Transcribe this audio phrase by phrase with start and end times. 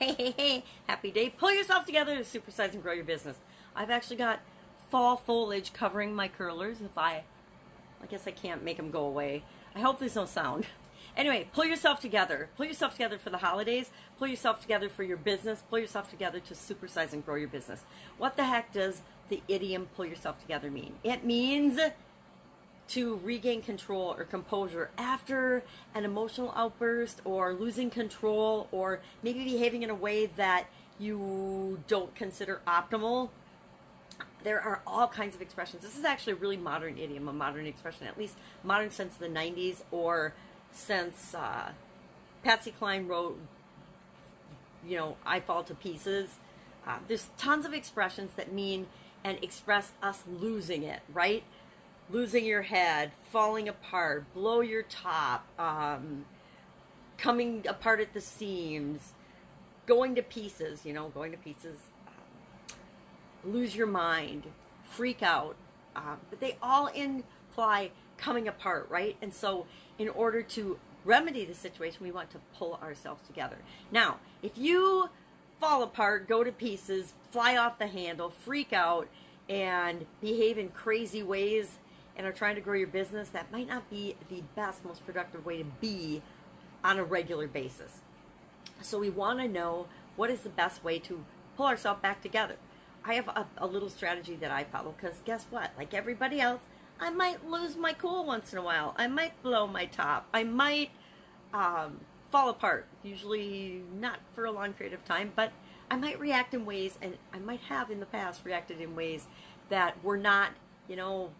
[0.00, 1.28] Hey, hey, hey, happy day.
[1.28, 3.36] Pull yourself together to supersize and grow your business.
[3.76, 4.40] I've actually got
[4.90, 6.80] fall foliage covering my curlers.
[6.80, 7.24] If I,
[8.02, 9.42] I guess I can't make them go away.
[9.74, 10.66] I hope there's no sound.
[11.16, 12.48] Anyway, pull yourself together.
[12.56, 13.90] Pull yourself together for the holidays.
[14.18, 15.64] Pull yourself together for your business.
[15.68, 17.82] Pull yourself together to supersize and grow your business.
[18.16, 20.94] What the heck does the idiom pull yourself together mean?
[21.04, 21.78] It means
[22.90, 25.62] to regain control or composure after
[25.94, 30.66] an emotional outburst or losing control or maybe behaving in a way that
[30.98, 33.30] you don't consider optimal.
[34.42, 35.82] There are all kinds of expressions.
[35.82, 39.28] This is actually a really modern idiom, a modern expression, at least modern since the
[39.28, 40.34] 90s or
[40.72, 41.70] since uh,
[42.42, 43.38] Patsy Cline wrote,
[44.86, 46.30] you know, I Fall to Pieces.
[46.86, 48.86] Uh, there's tons of expressions that mean
[49.22, 51.44] and express us losing it, right?
[52.10, 56.24] Losing your head, falling apart, blow your top, um,
[57.18, 59.12] coming apart at the seams,
[59.86, 64.46] going to pieces, you know, going to pieces, um, lose your mind,
[64.84, 65.56] freak out.
[65.94, 69.16] Um, but they all imply coming apart, right?
[69.20, 69.66] And so,
[69.98, 73.58] in order to remedy the situation, we want to pull ourselves together.
[73.90, 75.08] Now, if you
[75.58, 79.08] fall apart, go to pieces, fly off the handle, freak out,
[79.48, 81.78] and behave in crazy ways
[82.20, 85.46] and are trying to grow your business, that might not be the best, most productive
[85.46, 86.20] way to be
[86.84, 88.00] on a regular basis.
[88.82, 91.24] So we want to know what is the best way to
[91.56, 92.56] pull ourselves back together.
[93.06, 95.70] I have a, a little strategy that I follow because guess what?
[95.78, 96.60] Like everybody else,
[97.00, 98.94] I might lose my cool once in a while.
[98.98, 100.28] I might blow my top.
[100.34, 100.90] I might
[101.54, 102.84] um, fall apart.
[103.02, 105.52] Usually not for a long period of time, but
[105.90, 109.26] I might react in ways, and I might have in the past reacted in ways
[109.70, 110.50] that were not,
[110.86, 111.30] you know,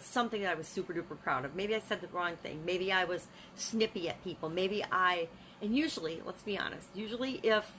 [0.00, 1.54] something that I was super duper proud of.
[1.54, 2.62] Maybe I said the wrong thing.
[2.64, 3.26] Maybe I was
[3.56, 4.48] snippy at people.
[4.48, 5.28] Maybe I,
[5.60, 7.70] and usually, let's be honest, usually if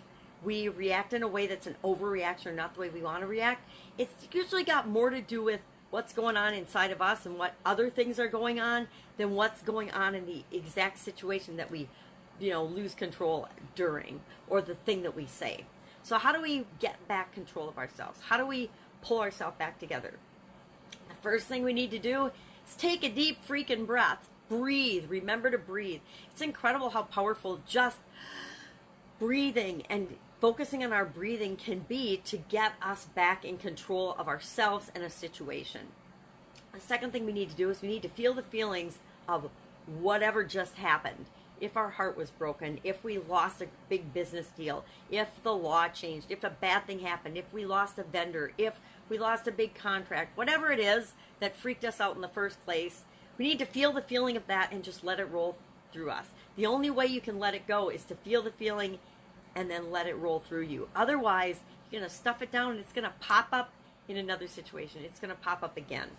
[0.44, 3.28] we react in a way that's an overreaction or not the way we want to
[3.28, 7.38] react, it's usually got more to do with what's going on inside of us and
[7.38, 11.70] what other things are going on than what's going on in the exact situation that
[11.70, 11.88] we,
[12.40, 15.66] you know, lose control during or the thing that we say.
[16.02, 18.20] So, how do we get back control of ourselves?
[18.28, 18.70] How do we
[19.02, 20.16] pull ourselves back together?
[21.24, 22.32] First thing we need to do
[22.68, 24.28] is take a deep freaking breath.
[24.50, 25.06] Breathe.
[25.10, 26.02] Remember to breathe.
[26.30, 28.00] It's incredible how powerful just
[29.20, 34.28] breathing and focusing on our breathing can be to get us back in control of
[34.28, 35.88] ourselves and a situation.
[36.74, 39.50] The second thing we need to do is we need to feel the feelings of
[39.86, 41.28] whatever just happened.
[41.62, 45.88] If our heart was broken, if we lost a big business deal, if the law
[45.88, 49.52] changed, if a bad thing happened, if we lost a vendor, if we lost a
[49.52, 53.04] big contract, whatever it is that freaked us out in the first place,
[53.38, 55.58] we need to feel the feeling of that and just let it roll
[55.92, 56.28] through us.
[56.56, 59.00] The only way you can let it go is to feel the feeling
[59.56, 60.90] and then let it roll through you.
[60.96, 63.72] Otherwise, you're going to stuff it down and it's going to pop up
[64.08, 65.02] in another situation.
[65.04, 66.10] It's going to pop up again.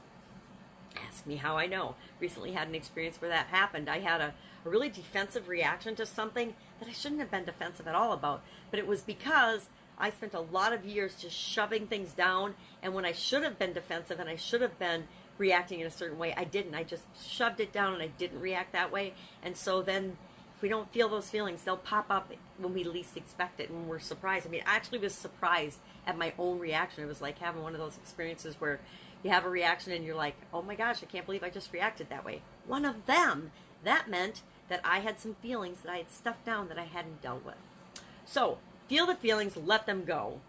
[1.06, 1.96] Ask me how I know.
[2.20, 3.88] Recently had an experience where that happened.
[3.88, 4.34] I had a,
[4.64, 8.42] a really defensive reaction to something that I shouldn't have been defensive at all about.
[8.70, 9.68] But it was because
[9.99, 13.59] I spent a lot of years just shoving things down, and when I should have
[13.59, 15.05] been defensive and I should have been
[15.38, 16.75] reacting in a certain way, I didn't.
[16.75, 19.15] I just shoved it down and I didn't react that way.
[19.43, 20.16] And so then,
[20.56, 23.88] if we don't feel those feelings, they'll pop up when we least expect it, and
[23.88, 24.47] we're surprised.
[24.47, 27.05] I mean, I actually was surprised at my own reaction.
[27.05, 28.81] It was like having one of those experiences where
[29.22, 31.72] you have a reaction and you're like, oh my gosh, I can't believe I just
[31.72, 32.43] reacted that way.
[32.66, 36.69] One of them, that meant that I had some feelings that I had stuffed down
[36.69, 37.56] that I hadn't dealt with.
[38.26, 40.40] So, Feel the feelings, let them go.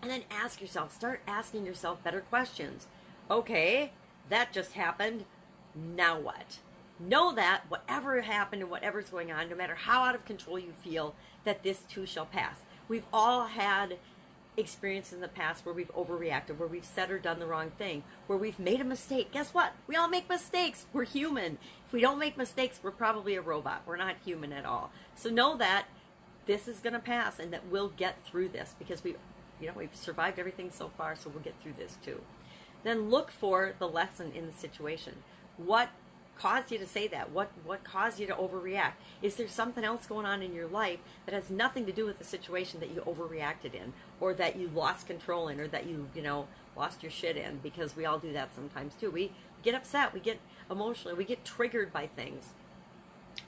[0.00, 2.88] And then ask yourself, start asking yourself better questions.
[3.30, 3.92] Okay,
[4.28, 5.24] that just happened.
[5.74, 6.58] Now what?
[6.98, 10.72] Know that whatever happened and whatever's going on, no matter how out of control you
[10.82, 11.14] feel,
[11.44, 12.58] that this too shall pass.
[12.88, 13.98] We've all had
[14.56, 18.02] experiences in the past where we've overreacted, where we've said or done the wrong thing,
[18.26, 19.32] where we've made a mistake.
[19.32, 19.72] Guess what?
[19.86, 20.86] We all make mistakes.
[20.92, 21.58] We're human.
[21.86, 23.82] If we don't make mistakes, we're probably a robot.
[23.86, 24.90] We're not human at all.
[25.14, 25.86] So know that
[26.46, 29.14] this is going to pass and that we'll get through this because we
[29.60, 32.20] you know we've survived everything so far so we'll get through this too.
[32.84, 35.16] Then look for the lesson in the situation.
[35.56, 35.90] What
[36.36, 37.30] caused you to say that?
[37.30, 38.94] What what caused you to overreact?
[39.20, 42.18] Is there something else going on in your life that has nothing to do with
[42.18, 46.08] the situation that you overreacted in or that you lost control in or that you
[46.14, 47.58] you know lost your shit in?
[47.62, 49.10] Because we all do that sometimes too.
[49.10, 52.46] We get upset we get emotional we get triggered by things.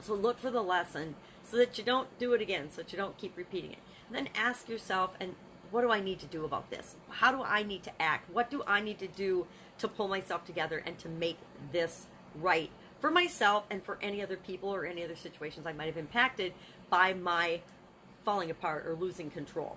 [0.01, 2.99] So look for the lesson so that you don't do it again, so that you
[2.99, 3.79] don't keep repeating it.
[4.09, 5.35] And then ask yourself, and
[5.71, 6.97] what do I need to do about this?
[7.09, 8.31] How do I need to act?
[8.31, 9.47] What do I need to do
[9.79, 11.39] to pull myself together and to make
[11.73, 12.07] this
[12.41, 12.71] right
[13.01, 16.55] for myself and for any other people or any other situations I might have impacted
[16.89, 17.61] by my
[18.25, 19.77] falling apart or losing control.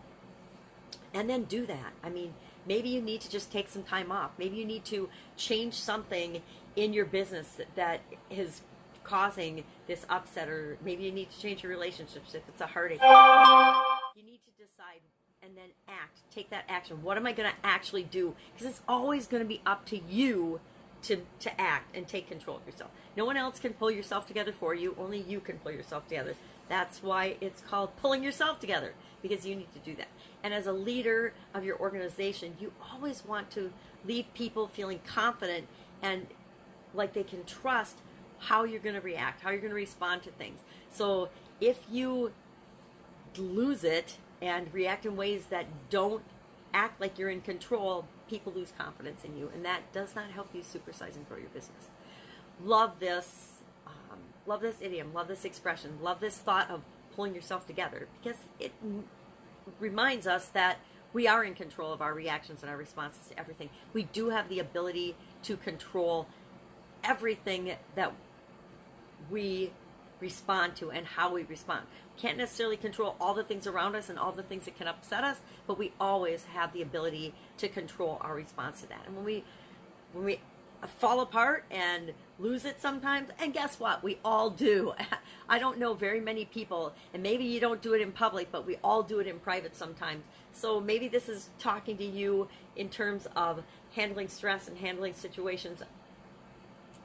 [1.13, 1.93] And then do that.
[2.03, 2.35] I mean,
[2.65, 4.31] maybe you need to just take some time off.
[4.37, 6.41] Maybe you need to change something
[6.75, 8.61] in your business that is
[9.07, 12.99] causing this upset, or maybe you need to change your relationships if it's a heartache.
[13.01, 15.01] You need to decide
[15.41, 16.19] and then act.
[16.33, 17.01] Take that action.
[17.01, 18.35] What am I going to actually do?
[18.53, 20.59] Because it's always going to be up to you
[21.03, 22.91] to, to act and take control of yourself.
[23.15, 24.95] No one else can pull yourself together for you.
[24.99, 26.35] Only you can pull yourself together.
[26.67, 30.09] That's why it's called pulling yourself together because you need to do that.
[30.43, 33.71] And as a leader of your organization, you always want to
[34.05, 35.67] leave people feeling confident
[36.01, 36.27] and
[36.93, 37.97] like they can trust
[38.39, 40.61] how you're going to react, how you're going to respond to things.
[40.91, 41.29] So
[41.59, 42.31] if you
[43.37, 46.23] lose it and react in ways that don't
[46.73, 50.49] act like you're in control, people lose confidence in you, and that does not help
[50.53, 51.89] you supersize and grow your business.
[52.63, 56.81] Love this, um, love this idiom, love this expression, love this thought of
[57.15, 58.71] pulling yourself together because it
[59.79, 60.77] reminds us that
[61.13, 63.69] we are in control of our reactions and our responses to everything.
[63.93, 66.27] We do have the ability to control
[67.03, 68.13] everything that
[69.29, 69.71] we
[70.19, 71.85] respond to and how we respond.
[72.17, 75.23] Can't necessarily control all the things around us and all the things that can upset
[75.23, 79.03] us, but we always have the ability to control our response to that.
[79.05, 79.43] And when we
[80.13, 80.39] when we
[80.99, 84.03] fall apart and lose it sometimes, and guess what?
[84.03, 84.93] We all do.
[85.49, 88.65] I don't know very many people, and maybe you don't do it in public, but
[88.65, 90.23] we all do it in private sometimes.
[90.51, 93.63] So maybe this is talking to you in terms of
[93.95, 95.81] handling stress and handling situations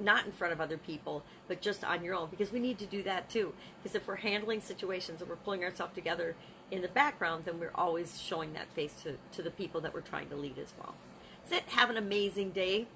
[0.03, 2.87] not in front of other people, but just on your own, because we need to
[2.87, 3.55] do that too.
[3.83, 6.35] Because if we're handling situations and we're pulling ourselves together
[6.71, 10.01] in the background, then we're always showing that face to, to the people that we're
[10.01, 10.95] trying to lead as well.
[11.43, 11.71] That's it.
[11.71, 12.87] Have an amazing day.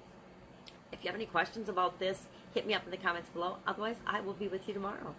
[0.91, 2.23] If you have any questions about this,
[2.53, 3.57] hit me up in the comments below.
[3.67, 5.15] Otherwise, I will be with you tomorrow.